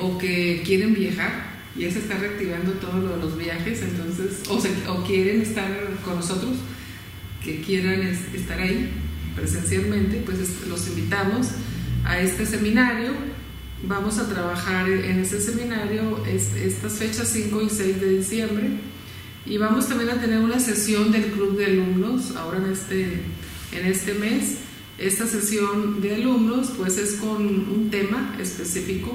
o 0.00 0.18
que 0.18 0.62
quieren 0.64 0.94
viajar. 0.94 1.54
Ya 1.76 1.90
se 1.90 1.98
está 1.98 2.16
reactivando 2.16 2.72
todo 2.72 3.00
lo 3.00 3.16
de 3.16 3.22
los 3.22 3.36
viajes, 3.36 3.82
entonces, 3.82 4.42
o, 4.48 4.92
o 4.92 5.04
quieren 5.04 5.40
estar 5.40 5.68
con 6.04 6.16
nosotros, 6.16 6.52
que 7.42 7.60
quieran 7.60 8.00
estar 8.02 8.60
ahí 8.60 8.90
presencialmente, 9.34 10.22
pues 10.24 10.38
los 10.68 10.88
invitamos 10.88 11.48
a 12.04 12.20
este 12.20 12.46
seminario. 12.46 13.12
Vamos 13.86 14.18
a 14.18 14.28
trabajar 14.28 14.88
en 14.88 15.20
ese 15.20 15.40
seminario 15.40 16.24
estas 16.26 16.92
fechas 16.94 17.28
5 17.28 17.62
y 17.62 17.68
6 17.68 18.00
de 18.00 18.18
diciembre 18.18 18.70
y 19.46 19.58
vamos 19.58 19.88
también 19.88 20.10
a 20.10 20.20
tener 20.20 20.38
una 20.38 20.58
sesión 20.58 21.12
del 21.12 21.24
club 21.24 21.58
de 21.58 21.66
alumnos 21.66 22.34
ahora 22.36 22.58
en 22.58 22.72
este, 22.72 23.02
en 23.72 23.86
este 23.86 24.14
mes. 24.14 24.58
Esta 24.96 25.26
sesión 25.26 26.00
de 26.00 26.14
alumnos 26.14 26.72
pues 26.78 26.96
es 26.96 27.14
con 27.14 27.42
un 27.42 27.88
tema 27.90 28.36
específico 28.40 29.12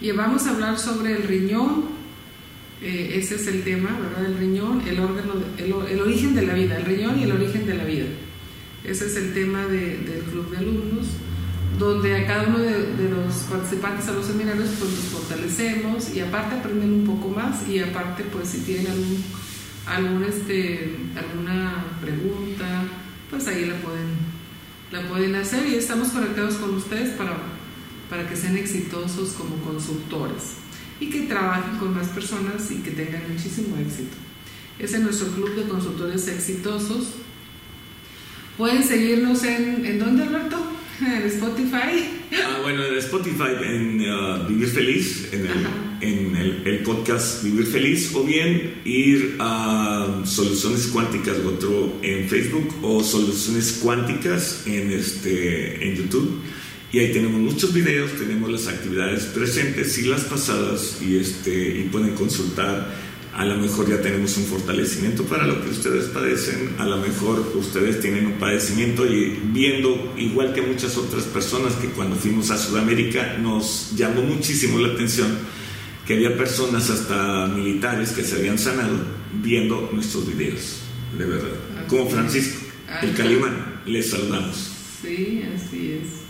y 0.00 0.10
vamos 0.12 0.46
a 0.46 0.50
hablar 0.50 0.78
sobre 0.78 1.12
el 1.12 1.22
riñón, 1.22 1.84
eh, 2.82 3.14
ese 3.16 3.36
es 3.36 3.46
el 3.46 3.62
tema, 3.62 3.98
¿verdad? 3.98 4.26
El 4.26 4.38
riñón, 4.38 4.82
el 4.86 5.00
órgano, 5.00 5.34
el, 5.56 6.00
origen 6.00 6.34
de 6.34 6.46
la 6.46 6.54
vida, 6.54 6.76
el 6.76 6.84
riñón 6.84 7.18
y 7.18 7.24
el 7.24 7.32
origen 7.32 7.66
de 7.66 7.74
la 7.74 7.84
vida. 7.84 8.06
Ese 8.84 9.06
es 9.06 9.16
el 9.16 9.32
tema 9.32 9.66
del 9.66 10.22
club 10.30 10.50
de 10.50 10.58
alumnos, 10.58 11.06
donde 11.78 12.16
a 12.16 12.26
cada 12.26 12.48
uno 12.48 12.58
de, 12.58 13.08
los 13.08 13.34
participantes 13.50 14.08
a 14.08 14.12
los 14.12 14.26
seminarios 14.26 14.68
pues 14.78 14.90
los 14.90 15.04
fortalecemos 15.04 16.14
y 16.14 16.20
aparte 16.20 16.56
aprenden 16.56 16.92
un 16.92 17.06
poco 17.06 17.30
más 17.30 17.66
y 17.68 17.78
aparte 17.78 18.24
pues 18.24 18.48
si 18.48 18.60
tienen 18.60 19.24
algún 19.86 20.24
este, 20.24 20.96
alguna 21.16 21.84
pregunta, 22.00 22.84
pues 23.30 23.46
ahí 23.48 23.64
la 23.64 23.76
pueden, 23.76 24.10
la 24.92 25.08
pueden 25.08 25.34
hacer 25.34 25.66
y 25.66 25.76
estamos 25.76 26.08
conectados 26.08 26.56
con 26.56 26.74
ustedes 26.74 27.10
para, 27.16 27.36
para 28.08 28.28
que 28.28 28.36
sean 28.36 28.56
exitosos 28.56 29.30
como 29.30 29.56
consultores 29.56 30.64
y 31.00 31.10
que 31.10 31.22
trabajen 31.22 31.78
con 31.78 31.94
más 31.94 32.08
personas 32.08 32.70
y 32.70 32.76
que 32.76 32.90
tengan 32.90 33.22
muchísimo 33.30 33.76
éxito. 33.76 34.16
Ese 34.78 34.96
es 34.96 35.02
nuestro 35.02 35.28
club 35.28 35.54
de 35.54 35.68
consultores 35.68 36.26
exitosos. 36.28 37.14
Pueden 38.56 38.82
seguirnos 38.82 39.42
en, 39.44 39.84
¿en 39.84 39.98
dónde, 39.98 40.24
Alberto? 40.24 40.56
En 41.00 41.22
Spotify. 41.22 42.22
Ah, 42.32 42.60
bueno, 42.62 42.84
en 42.84 42.96
Spotify, 42.98 43.52
en 43.62 44.00
uh, 44.00 44.48
Vivir 44.48 44.68
Feliz, 44.68 45.28
en, 45.32 45.46
el, 45.46 45.66
en 46.00 46.36
el, 46.36 46.62
el, 46.64 46.78
podcast 46.80 47.42
Vivir 47.42 47.66
Feliz, 47.66 48.14
o 48.14 48.22
bien 48.24 48.80
ir 48.84 49.36
a 49.40 50.22
Soluciones 50.24 50.86
Cuánticas 50.88 51.36
otro 51.38 51.98
en 52.02 52.28
Facebook 52.28 52.74
o 52.82 53.02
Soluciones 53.02 53.80
Cuánticas 53.82 54.62
en, 54.66 54.92
este, 54.92 55.84
en 55.88 55.96
YouTube. 55.96 56.40
Y 56.94 57.00
ahí 57.00 57.12
tenemos 57.12 57.40
muchos 57.40 57.74
videos, 57.74 58.12
tenemos 58.12 58.48
las 58.48 58.68
actividades 58.68 59.24
presentes 59.24 59.98
y 59.98 60.02
las 60.02 60.20
pasadas 60.20 60.98
y, 61.02 61.16
este, 61.16 61.80
y 61.80 61.88
pueden 61.90 62.14
consultar 62.14 62.88
a 63.34 63.44
lo 63.44 63.56
mejor 63.56 63.90
ya 63.90 64.00
tenemos 64.00 64.36
un 64.36 64.44
fortalecimiento 64.44 65.24
para 65.24 65.44
lo 65.44 65.60
que 65.60 65.70
ustedes 65.70 66.04
padecen, 66.04 66.76
a 66.78 66.84
lo 66.84 66.98
mejor 66.98 67.52
ustedes 67.56 67.98
tienen 67.98 68.26
un 68.26 68.34
padecimiento 68.34 69.04
y 69.06 69.40
viendo, 69.46 70.14
igual 70.16 70.54
que 70.54 70.62
muchas 70.62 70.96
otras 70.96 71.24
personas 71.24 71.72
que 71.74 71.88
cuando 71.88 72.14
fuimos 72.14 72.52
a 72.52 72.58
Sudamérica 72.58 73.38
nos 73.38 73.90
llamó 73.96 74.22
muchísimo 74.22 74.78
la 74.78 74.92
atención 74.92 75.36
que 76.06 76.14
había 76.14 76.36
personas 76.36 76.90
hasta 76.90 77.48
militares 77.48 78.12
que 78.12 78.22
se 78.22 78.36
habían 78.36 78.56
sanado 78.56 79.04
viendo 79.42 79.90
nuestros 79.92 80.28
videos, 80.28 80.76
de 81.18 81.24
verdad. 81.24 81.56
Como 81.88 82.08
Francisco, 82.08 82.60
el 83.02 83.14
Calimán, 83.14 83.80
les 83.84 84.10
saludamos. 84.10 84.70
Sí, 85.02 85.42
así 85.56 85.98
es. 86.00 86.24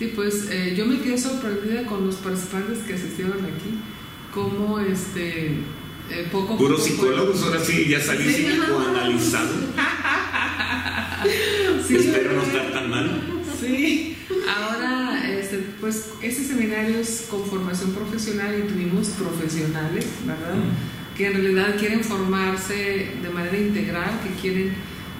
Sí, 0.00 0.12
pues 0.16 0.48
eh, 0.50 0.74
yo 0.74 0.86
me 0.86 0.98
quedé 0.98 1.18
sorprendida 1.18 1.84
con 1.84 2.06
los 2.06 2.14
participantes 2.14 2.78
que 2.78 2.94
asistieron 2.94 3.44
aquí, 3.44 3.78
como 4.32 4.80
este 4.80 5.48
eh, 6.10 6.26
poco, 6.32 6.56
Puros 6.56 6.82
psicólogos, 6.82 7.42
ahora 7.42 7.60
sí, 7.60 7.86
ya 7.86 8.00
salí 8.00 8.24
sí. 8.24 8.46
psicoanalizado. 8.46 9.50
sí, 11.86 11.96
Espero 11.96 12.32
no 12.32 12.42
estar 12.44 12.72
tan 12.72 12.88
mal. 12.88 13.20
Sí, 13.60 14.16
ahora, 14.48 15.20
este, 15.38 15.58
pues, 15.78 16.12
ese 16.22 16.44
seminario 16.44 16.98
es 16.98 17.26
con 17.30 17.44
formación 17.44 17.92
profesional 17.92 18.58
y 18.58 18.72
tuvimos 18.72 19.08
profesionales, 19.08 20.06
¿verdad? 20.24 20.54
Mm. 20.54 21.14
Que 21.14 21.26
en 21.26 21.34
realidad 21.34 21.76
quieren 21.78 22.02
formarse 22.02 23.16
de 23.22 23.28
manera 23.28 23.58
integral, 23.58 24.18
que 24.24 24.40
quieren, 24.40 24.72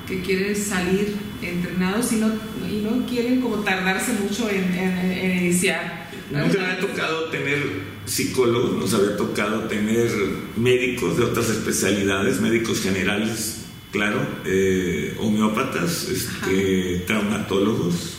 que 0.09 0.23
quieren 0.23 0.57
salir 0.57 1.30
entrenados 1.43 2.13
y 2.13 2.17
no, 2.17 2.29
y 2.69 2.83
no 2.83 3.07
quieren 3.07 3.41
como 3.41 3.57
tardarse 3.57 4.13
mucho 4.15 4.49
en, 4.49 4.65
en, 4.75 5.13
en 5.13 5.45
iniciar. 5.45 6.11
Nunca 6.31 6.59
me 6.59 6.67
ha 6.67 6.79
tocado 6.79 7.25
tener 7.25 7.59
psicólogos, 8.05 8.77
nos 8.77 8.95
había 8.95 9.17
tocado 9.17 9.65
tener 9.65 10.11
médicos 10.57 11.17
de 11.17 11.25
otras 11.25 11.51
especialidades, 11.51 12.41
médicos 12.41 12.81
generales, 12.81 13.65
claro, 13.91 14.21
eh, 14.45 15.17
homeópatas, 15.19 16.09
este, 16.09 17.03
traumatólogos, 17.07 18.19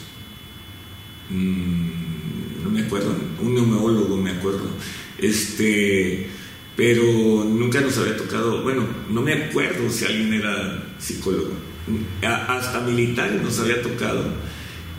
mmm, 1.30 2.64
no 2.64 2.70
me 2.70 2.82
acuerdo, 2.82 3.16
un 3.42 3.54
neumólogo 3.54 4.18
me 4.18 4.32
acuerdo, 4.32 4.70
este, 5.18 6.28
pero 6.76 7.04
nunca 7.46 7.80
nos 7.80 7.98
había 7.98 8.18
tocado, 8.18 8.62
bueno, 8.64 8.86
no 9.10 9.22
me 9.22 9.34
acuerdo 9.34 9.90
si 9.90 10.06
alguien 10.06 10.34
era 10.34 10.96
psicólogo, 11.00 11.54
hasta 12.22 12.82
militares 12.82 13.42
nos 13.42 13.60
había 13.60 13.82
tocado 13.82 14.24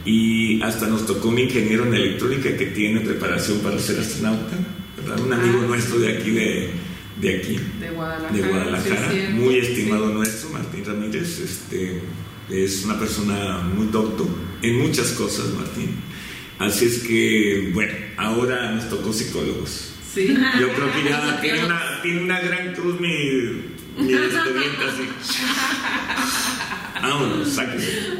y 0.05 0.61
hasta 0.63 0.89
nos 0.89 1.07
tocó 1.07 1.29
un 1.29 1.39
ingeniero 1.39 1.87
en 1.87 1.95
electrónica 1.95 2.57
que 2.57 2.67
tiene 2.67 3.01
preparación 3.01 3.59
para 3.61 3.79
ser 3.79 4.01
astronauta 4.01 4.57
un 5.21 5.33
amigo 5.33 5.61
ah, 5.63 5.67
nuestro 5.67 5.99
de 5.99 6.17
aquí, 6.17 6.31
de, 6.31 6.71
de 7.21 7.37
aquí, 7.37 7.59
de 7.81 7.91
Guadalajara, 7.91 8.33
de 8.33 8.49
Guadalajara 8.49 9.31
muy 9.33 9.57
estimado 9.57 10.07
nuestro, 10.07 10.51
Martín 10.51 10.85
Ramírez, 10.85 11.41
este, 11.41 12.01
es 12.51 12.85
una 12.85 12.99
persona 12.99 13.59
muy 13.75 13.89
docto 13.89 14.29
en 14.63 14.79
muchas 14.79 15.13
cosas, 15.13 15.47
Martín. 15.55 15.97
Así 16.59 16.85
es 16.87 17.01
que, 17.01 17.71
bueno, 17.75 17.93
ahora 18.17 18.73
nos 18.73 18.89
tocó 18.89 19.13
psicólogos. 19.13 19.95
Sí. 20.15 20.29
Yo 20.61 20.73
creo 20.73 20.93
que 20.93 21.09
ya 21.09 21.41
tiene 21.41 21.65
una, 21.65 22.01
tiene 22.03 22.23
una 22.23 22.41
gran 22.41 22.75
cruz 22.75 23.01
mi, 23.01 23.09
mi 23.99 24.15
así. 24.15 25.09
Vámonos, 27.03 27.49
sáquese. 27.49 28.15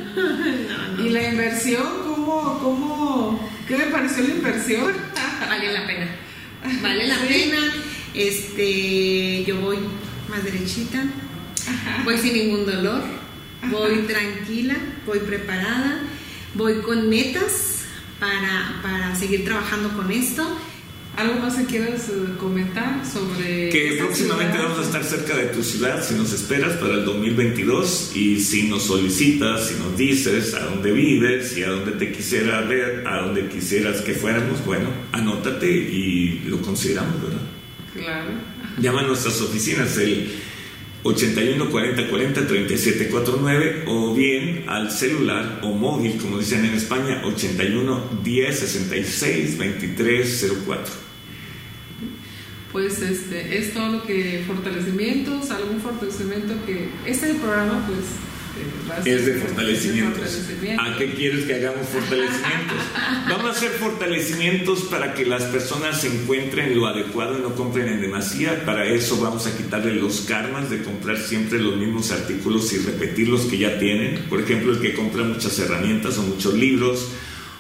¿Y 0.99 1.09
la 1.11 1.29
inversión? 1.29 1.87
¿Cómo, 2.05 2.59
cómo, 2.61 3.51
¿Qué 3.67 3.77
me 3.77 3.85
pareció 3.87 4.25
la 4.25 4.35
inversión? 4.35 4.93
Vale 5.49 5.73
la 5.73 5.87
pena 5.87 6.09
vale 6.83 7.07
la 7.07 7.19
pena. 7.21 7.59
Este, 8.15 9.45
yo 9.45 9.57
voy 9.61 9.79
más 10.29 10.45
derechita, 10.45 11.03
voy 12.05 12.19
sin 12.19 12.35
ningún 12.35 12.67
dolor, 12.67 13.03
voy 13.71 14.03
tranquila, 14.03 14.77
voy 15.07 15.21
preparada, 15.21 16.03
voy 16.55 16.81
con 16.81 17.09
metas 17.09 17.85
para, 18.21 18.81
para 18.83 19.15
seguir 19.15 19.45
trabajando 19.45 19.97
con 19.97 20.11
esto 20.11 20.47
¿Algo 21.17 21.41
más 21.41 21.57
que 21.57 21.67
quieras 21.67 22.09
eh, 22.09 22.39
comentar 22.39 23.05
sobre... 23.05 23.69
Que 23.69 23.97
próximamente 23.99 24.57
vamos 24.57 24.79
a 24.79 24.83
estar 24.83 25.05
cerca 25.05 25.37
de 25.37 25.49
tu 25.49 25.63
ciudad 25.63 26.03
si 26.03 26.15
nos 26.15 26.33
esperas 26.33 26.73
para 26.79 26.95
el 26.95 27.05
2022 27.05 28.13
y 28.17 28.41
si 28.41 28.69
nos 28.69 28.85
solicitas, 28.85 29.69
si 29.69 29.75
nos 29.75 29.95
dices 29.97 30.55
a 30.55 30.65
dónde 30.65 30.91
vives 30.91 31.57
y 31.59 31.65
a 31.65 31.69
dónde 31.69 31.93
te 31.93 32.13
quisiera 32.13 32.63
ver, 32.63 33.07
a 33.07 33.19
dónde 33.23 33.47
quisieras 33.49 34.01
que 34.01 34.15
fuéramos, 34.15 34.65
bueno, 34.65 34.89
anótate 35.13 35.71
y 35.71 36.45
lo 36.47 36.63
consideramos, 36.63 37.21
¿verdad? 37.23 37.43
Claro. 37.95 38.31
Llama 38.79 39.01
a 39.01 39.07
nuestras 39.07 39.39
oficinas 39.43 39.99
el 39.99 40.33
81 41.03 41.71
40 41.71 42.09
40 42.09 42.47
37 42.47 43.09
49 43.09 43.85
o 43.87 44.15
bien 44.15 44.65
al 44.67 44.91
celular 44.91 45.61
o 45.63 45.73
móvil, 45.75 46.17
como 46.17 46.39
dicen 46.39 46.65
en 46.65 46.73
España, 46.75 47.21
81 47.27 48.21
10 48.25 48.59
66 48.59 49.59
23 49.59 50.53
04 50.67 51.02
pues 52.73 53.03
este, 53.03 53.59
es 53.59 53.75
todo 53.75 53.93
lo 53.93 54.03
que 54.05 54.43
fortalecimientos, 54.47 55.51
algún 55.51 55.81
fortalecimiento 55.81 56.55
que 56.67 56.89
este 57.05 57.35
programa 57.35 57.87
pues 57.87 57.99
eh, 59.07 59.17
es 59.17 59.27
de 59.27 59.35
fortalecimientos. 59.35 60.39
¿A 60.79 60.97
qué 60.97 61.13
quieres 61.15 61.45
que 61.45 61.55
hagamos 61.55 61.87
fortalecimientos? 61.89 62.79
Vamos 63.29 63.47
a 63.47 63.51
hacer 63.51 63.71
fortalecimientos 63.73 64.83
para 64.83 65.15
que 65.15 65.27
las 65.27 65.45
personas 65.45 66.05
encuentren 66.05 66.75
lo 66.75 66.87
adecuado 66.87 67.39
y 67.39 67.43
no 67.43 67.55
compren 67.55 67.89
en 67.89 68.01
demasía. 68.01 68.65
Para 68.65 68.87
eso 68.87 69.19
vamos 69.21 69.47
a 69.47 69.57
quitarle 69.57 69.95
los 69.95 70.23
karmas 70.23 70.71
de 70.71 70.83
comprar 70.83 71.19
siempre 71.19 71.59
los 71.59 71.77
mismos 71.77 72.11
artículos 72.11 72.73
y 72.73 72.79
repetir 72.79 73.29
los 73.29 73.43
que 73.43 73.59
ya 73.59 73.79
tienen. 73.79 74.25
Por 74.29 74.41
ejemplo, 74.41 74.73
el 74.73 74.81
que 74.81 74.95
compra 74.95 75.23
muchas 75.25 75.59
herramientas 75.59 76.19
o 76.19 76.23
muchos 76.23 76.55
libros 76.55 77.09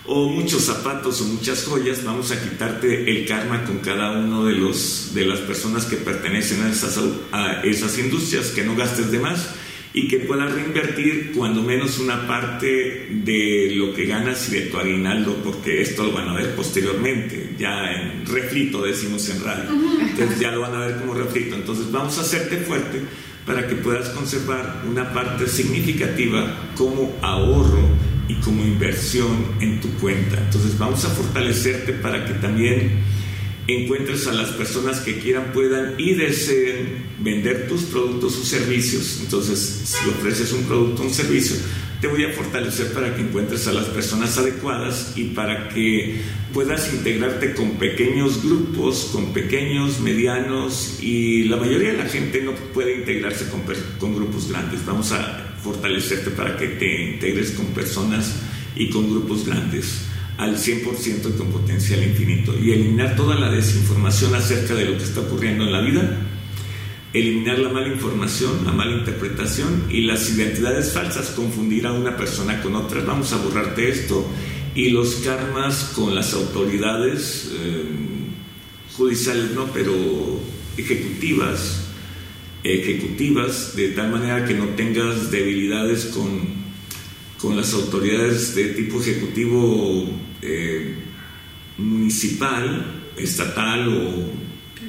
o 0.06 0.28
muchos 0.28 0.64
zapatos 0.64 1.21
o 1.21 1.25
muchas 1.25 1.64
joyas, 1.64 2.02
vamos 2.04 2.32
a 2.32 2.42
quitarte 2.42 3.11
el 3.11 3.26
karma 3.26 3.64
con 3.64 3.78
cada 3.78 4.18
uno 4.18 4.44
de 4.44 4.54
los 4.54 5.14
de 5.14 5.25
las 5.25 5.40
personas 5.40 5.85
que 5.85 5.97
pertenecen 5.97 6.62
a 6.62 6.71
esas, 6.71 6.99
a 7.30 7.62
esas 7.62 7.99
industrias, 7.99 8.49
que 8.49 8.64
no 8.64 8.75
gastes 8.75 9.11
de 9.12 9.21
más 9.21 9.54
y 9.94 10.09
que 10.09 10.21
puedas 10.21 10.52
reinvertir 10.52 11.32
cuando 11.37 11.62
menos 11.62 11.99
una 11.99 12.26
parte 12.26 13.09
de 13.11 13.73
lo 13.75 13.92
que 13.92 14.06
ganas 14.06 14.49
y 14.49 14.52
de 14.52 14.61
tu 14.62 14.78
aguinaldo, 14.78 15.37
porque 15.44 15.82
esto 15.82 16.04
lo 16.04 16.12
van 16.12 16.30
a 16.30 16.35
ver 16.35 16.54
posteriormente, 16.56 17.54
ya 17.59 17.92
en 17.92 18.25
refrito 18.25 18.82
decimos 18.82 19.28
en 19.28 19.44
radio, 19.44 19.64
entonces 20.00 20.40
ya 20.40 20.50
lo 20.50 20.62
van 20.62 20.75
a 20.75 20.87
ver 20.87 20.97
como 20.97 21.12
refrito, 21.12 21.56
entonces 21.56 21.92
vamos 21.92 22.16
a 22.18 22.23
hacerte 22.23 22.56
fuerte 22.59 23.00
para 23.44 23.68
que 23.68 23.75
puedas 23.75 24.09
conservar 24.11 24.82
una 24.88 25.12
parte 25.12 25.47
significativa 25.47 26.73
como 26.75 27.14
ahorro 27.21 28.12
y 28.32 28.40
como 28.40 28.62
inversión 28.64 29.36
en 29.60 29.80
tu 29.80 29.88
cuenta. 29.94 30.38
Entonces 30.38 30.78
vamos 30.78 31.04
a 31.04 31.08
fortalecerte 31.08 31.92
para 31.92 32.24
que 32.24 32.34
también 32.34 33.00
encuentres 33.66 34.26
a 34.26 34.32
las 34.32 34.50
personas 34.50 35.00
que 35.00 35.18
quieran, 35.18 35.52
puedan 35.52 35.94
y 35.98 36.14
deseen 36.14 37.06
vender 37.20 37.68
tus 37.68 37.82
productos 37.82 38.36
o 38.38 38.44
servicios. 38.44 39.20
Entonces, 39.22 39.82
si 39.84 40.08
ofreces 40.08 40.52
un 40.52 40.64
producto 40.64 41.02
o 41.02 41.06
un 41.06 41.14
servicio, 41.14 41.56
te 42.00 42.08
voy 42.08 42.24
a 42.24 42.30
fortalecer 42.30 42.92
para 42.92 43.14
que 43.14 43.22
encuentres 43.22 43.68
a 43.68 43.72
las 43.72 43.84
personas 43.86 44.36
adecuadas 44.36 45.12
y 45.14 45.26
para 45.26 45.68
que 45.68 46.20
puedas 46.52 46.92
integrarte 46.92 47.54
con 47.54 47.72
pequeños 47.76 48.42
grupos, 48.42 49.10
con 49.12 49.32
pequeños, 49.32 50.00
medianos 50.00 50.98
y 51.00 51.44
la 51.44 51.56
mayoría 51.56 51.92
de 51.92 51.98
la 51.98 52.06
gente 52.06 52.42
no 52.42 52.52
puede 52.74 52.96
integrarse 52.96 53.48
con, 53.48 53.62
con 54.00 54.16
grupos 54.16 54.48
grandes. 54.48 54.84
Vamos 54.84 55.12
a 55.12 55.51
fortalecerte 55.62 56.31
para 56.31 56.57
que 56.57 56.69
te 56.69 57.12
integres 57.12 57.52
con 57.52 57.66
personas 57.66 58.37
y 58.75 58.90
con 58.90 59.11
grupos 59.11 59.47
grandes 59.47 60.07
al 60.38 60.57
100% 60.57 61.37
con 61.37 61.49
potencial 61.52 62.02
infinito 62.02 62.59
y 62.59 62.73
eliminar 62.73 63.14
toda 63.16 63.38
la 63.38 63.50
desinformación 63.50 64.35
acerca 64.35 64.75
de 64.75 64.87
lo 64.87 64.97
que 64.97 65.04
está 65.04 65.21
ocurriendo 65.21 65.64
en 65.64 65.73
la 65.73 65.81
vida 65.81 66.19
eliminar 67.12 67.59
la 67.59 67.69
mala 67.69 67.88
información, 67.88 68.64
la 68.64 68.73
mala 68.73 68.92
interpretación 68.92 69.85
y 69.90 70.02
las 70.02 70.31
identidades 70.31 70.92
falsas, 70.92 71.31
confundir 71.31 71.87
a 71.87 71.92
una 71.92 72.16
persona 72.16 72.62
con 72.62 72.75
otra. 72.75 73.02
Vamos 73.02 73.33
a 73.33 73.37
borrarte 73.37 73.90
esto 73.90 74.26
y 74.75 74.90
los 74.90 75.16
karmas 75.16 75.92
con 75.95 76.14
las 76.14 76.33
autoridades 76.33 77.50
eh, 77.54 77.85
judiciales, 78.97 79.50
no, 79.52 79.66
pero 79.66 79.92
ejecutivas, 80.76 81.91
ejecutivas, 82.64 83.75
de 83.76 83.88
tal 83.88 84.11
manera 84.11 84.45
que 84.45 84.54
no 84.54 84.66
tengas 84.71 85.31
debilidades 85.31 86.07
con, 86.07 86.40
con 87.38 87.57
las 87.57 87.75
autoridades 87.75 88.54
de 88.54 88.66
tipo 88.66 89.00
ejecutivo 89.00 90.09
eh, 90.42 90.95
municipal, 91.78 93.02
estatal 93.16 93.88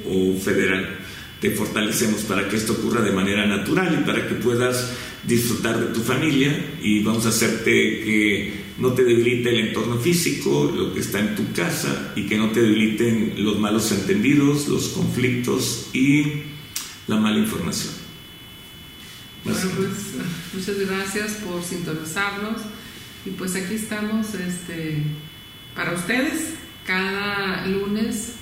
o, 0.06 0.38
federal. 0.38 1.00
Te 1.40 1.50
fortalecemos 1.50 2.22
para 2.22 2.48
que 2.48 2.56
esto 2.56 2.74
ocurra 2.74 3.00
de 3.00 3.12
manera 3.12 3.46
natural 3.46 3.98
y 4.00 4.04
para 4.04 4.28
que 4.28 4.34
puedas 4.34 4.92
disfrutar 5.26 5.78
de 5.78 5.94
tu 5.94 6.00
familia 6.00 6.54
y 6.82 7.02
vamos 7.02 7.24
a 7.26 7.30
hacerte 7.30 7.70
que 7.70 8.52
no 8.78 8.92
te 8.92 9.04
debilite 9.04 9.50
el 9.50 9.68
entorno 9.68 9.98
físico, 9.98 10.72
lo 10.74 10.92
que 10.92 11.00
está 11.00 11.20
en 11.20 11.34
tu 11.34 11.52
casa 11.52 12.12
y 12.16 12.26
que 12.26 12.36
no 12.36 12.50
te 12.50 12.60
debiliten 12.60 13.34
los 13.38 13.58
malos 13.58 13.90
entendidos, 13.92 14.68
los 14.68 14.88
conflictos 14.88 15.88
y 15.92 16.24
la 17.06 17.16
mala 17.16 17.38
información. 17.38 17.92
Bueno, 19.44 19.58
pues 19.76 19.90
muchas 20.54 20.88
gracias 20.88 21.32
por 21.46 21.62
sintonizarnos 21.62 22.62
y 23.26 23.30
pues 23.30 23.54
aquí 23.56 23.74
estamos 23.74 24.34
este, 24.34 25.02
para 25.74 25.92
ustedes 25.92 26.54
cada 26.86 27.66
lunes, 27.66 28.32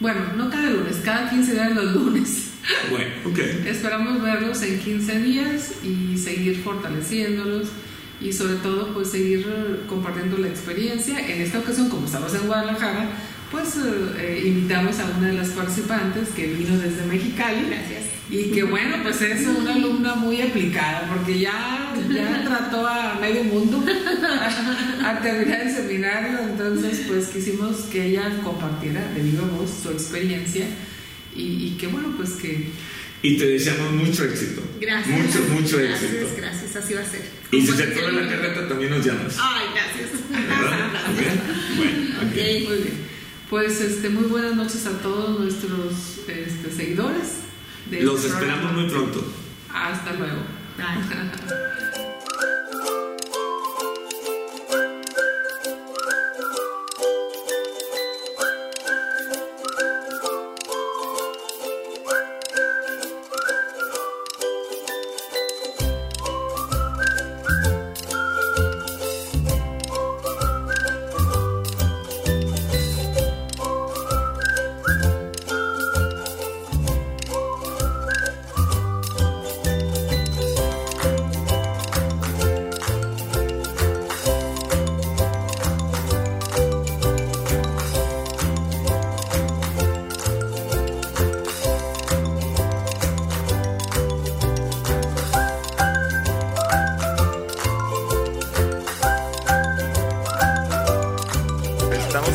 bueno, 0.00 0.20
no 0.36 0.50
cada 0.50 0.70
lunes, 0.70 0.96
cada 1.04 1.30
15 1.30 1.52
días 1.52 1.74
los 1.74 1.94
lunes. 1.94 2.44
Bueno, 2.90 3.10
ok. 3.24 3.38
Esperamos 3.66 4.22
verlos 4.22 4.62
en 4.62 4.78
15 4.78 5.20
días 5.20 5.72
y 5.82 6.18
seguir 6.18 6.60
fortaleciéndolos 6.62 7.68
y 8.20 8.32
sobre 8.32 8.54
todo 8.54 8.92
pues 8.92 9.10
seguir 9.10 9.46
compartiendo 9.88 10.38
la 10.38 10.48
experiencia. 10.48 11.18
En 11.18 11.40
esta 11.40 11.60
ocasión, 11.60 11.88
como 11.88 12.06
estamos 12.06 12.34
en 12.34 12.46
Guadalajara, 12.46 13.10
pues 13.50 13.74
eh, 14.18 14.42
invitamos 14.44 14.98
a 14.98 15.06
una 15.16 15.28
de 15.28 15.34
las 15.34 15.48
participantes 15.50 16.28
que 16.30 16.46
vino 16.48 16.76
desde 16.76 17.06
Mexicali. 17.06 17.66
Gracias. 17.68 17.97
Y 18.30 18.50
que 18.50 18.62
bueno, 18.62 18.96
pues 19.02 19.22
es 19.22 19.46
una 19.46 19.74
alumna 19.74 20.14
muy 20.14 20.42
aplicada 20.42 21.08
porque 21.08 21.38
ya, 21.38 21.94
ya 22.10 22.44
trató 22.44 22.86
a 22.86 23.18
medio 23.20 23.42
mundo 23.44 23.82
a, 25.04 25.20
terminar 25.20 25.62
el 25.62 25.74
seminario, 25.74 26.38
entonces 26.40 27.04
pues 27.08 27.28
quisimos 27.28 27.76
que 27.90 28.04
ella 28.04 28.30
compartiera 28.44 29.00
de 29.14 29.22
viva 29.22 29.46
voz 29.46 29.70
su 29.82 29.90
experiencia 29.90 30.66
y, 31.34 31.42
y 31.42 31.76
que 31.80 31.86
bueno, 31.86 32.12
pues 32.18 32.32
que 32.32 32.66
y 33.20 33.36
te 33.36 33.46
deseamos 33.46 33.92
mucho 33.92 34.24
éxito. 34.24 34.62
Gracias. 34.80 35.18
Mucho, 35.18 35.40
mucho 35.52 35.78
gracias, 35.78 36.02
éxito. 36.04 36.34
Gracias, 36.36 36.76
así 36.76 36.94
va 36.94 37.00
a 37.00 37.04
ser. 37.04 37.22
Y 37.50 37.62
si 37.62 37.72
se 37.72 37.82
atora 37.82 38.12
la 38.12 38.28
carreta 38.28 38.68
también 38.68 38.90
nos 38.90 39.04
llamas. 39.04 39.36
Ay, 39.40 39.66
gracias. 39.74 40.20
¿Verdad? 40.30 40.90
Ok. 41.10 41.76
Bueno, 41.76 42.16
ok. 42.18 42.26
Ok, 42.28 42.68
muy 42.68 42.76
bien. 42.76 43.08
Pues 43.50 43.80
este, 43.80 44.08
muy 44.10 44.24
buenas 44.24 44.54
noches 44.54 44.86
a 44.86 44.98
todos 45.00 45.40
nuestros 45.40 46.18
este, 46.28 46.70
seguidores. 46.70 47.47
Los 47.90 48.24
esperamos 48.24 48.72
muy 48.72 48.88
pronto. 48.88 49.24
Hasta 49.72 50.12
luego. 50.12 50.42
Bye. 50.76 51.87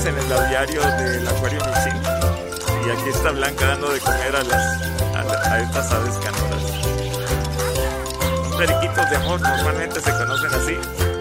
En 0.06 0.18
el 0.18 0.34
aviario 0.34 0.82
del 0.82 1.26
Acuario 1.26 1.62
Michín 1.66 2.02
y 2.86 2.90
aquí 2.90 3.10
está 3.10 3.32
Blanca 3.32 3.68
dando 3.68 3.90
de 3.90 4.02
comer 4.02 4.36
a, 4.36 4.44
las, 4.44 4.82
a, 5.16 5.54
a 5.54 5.60
estas 5.62 5.92
aves 5.94 6.16
canoras. 6.18 6.62
Son 8.50 8.58
periquitos 8.58 9.10
de 9.10 9.16
amor, 9.16 9.40
normalmente 9.40 10.02
se 10.02 10.12
conocen 10.12 10.54
así. 10.54 11.13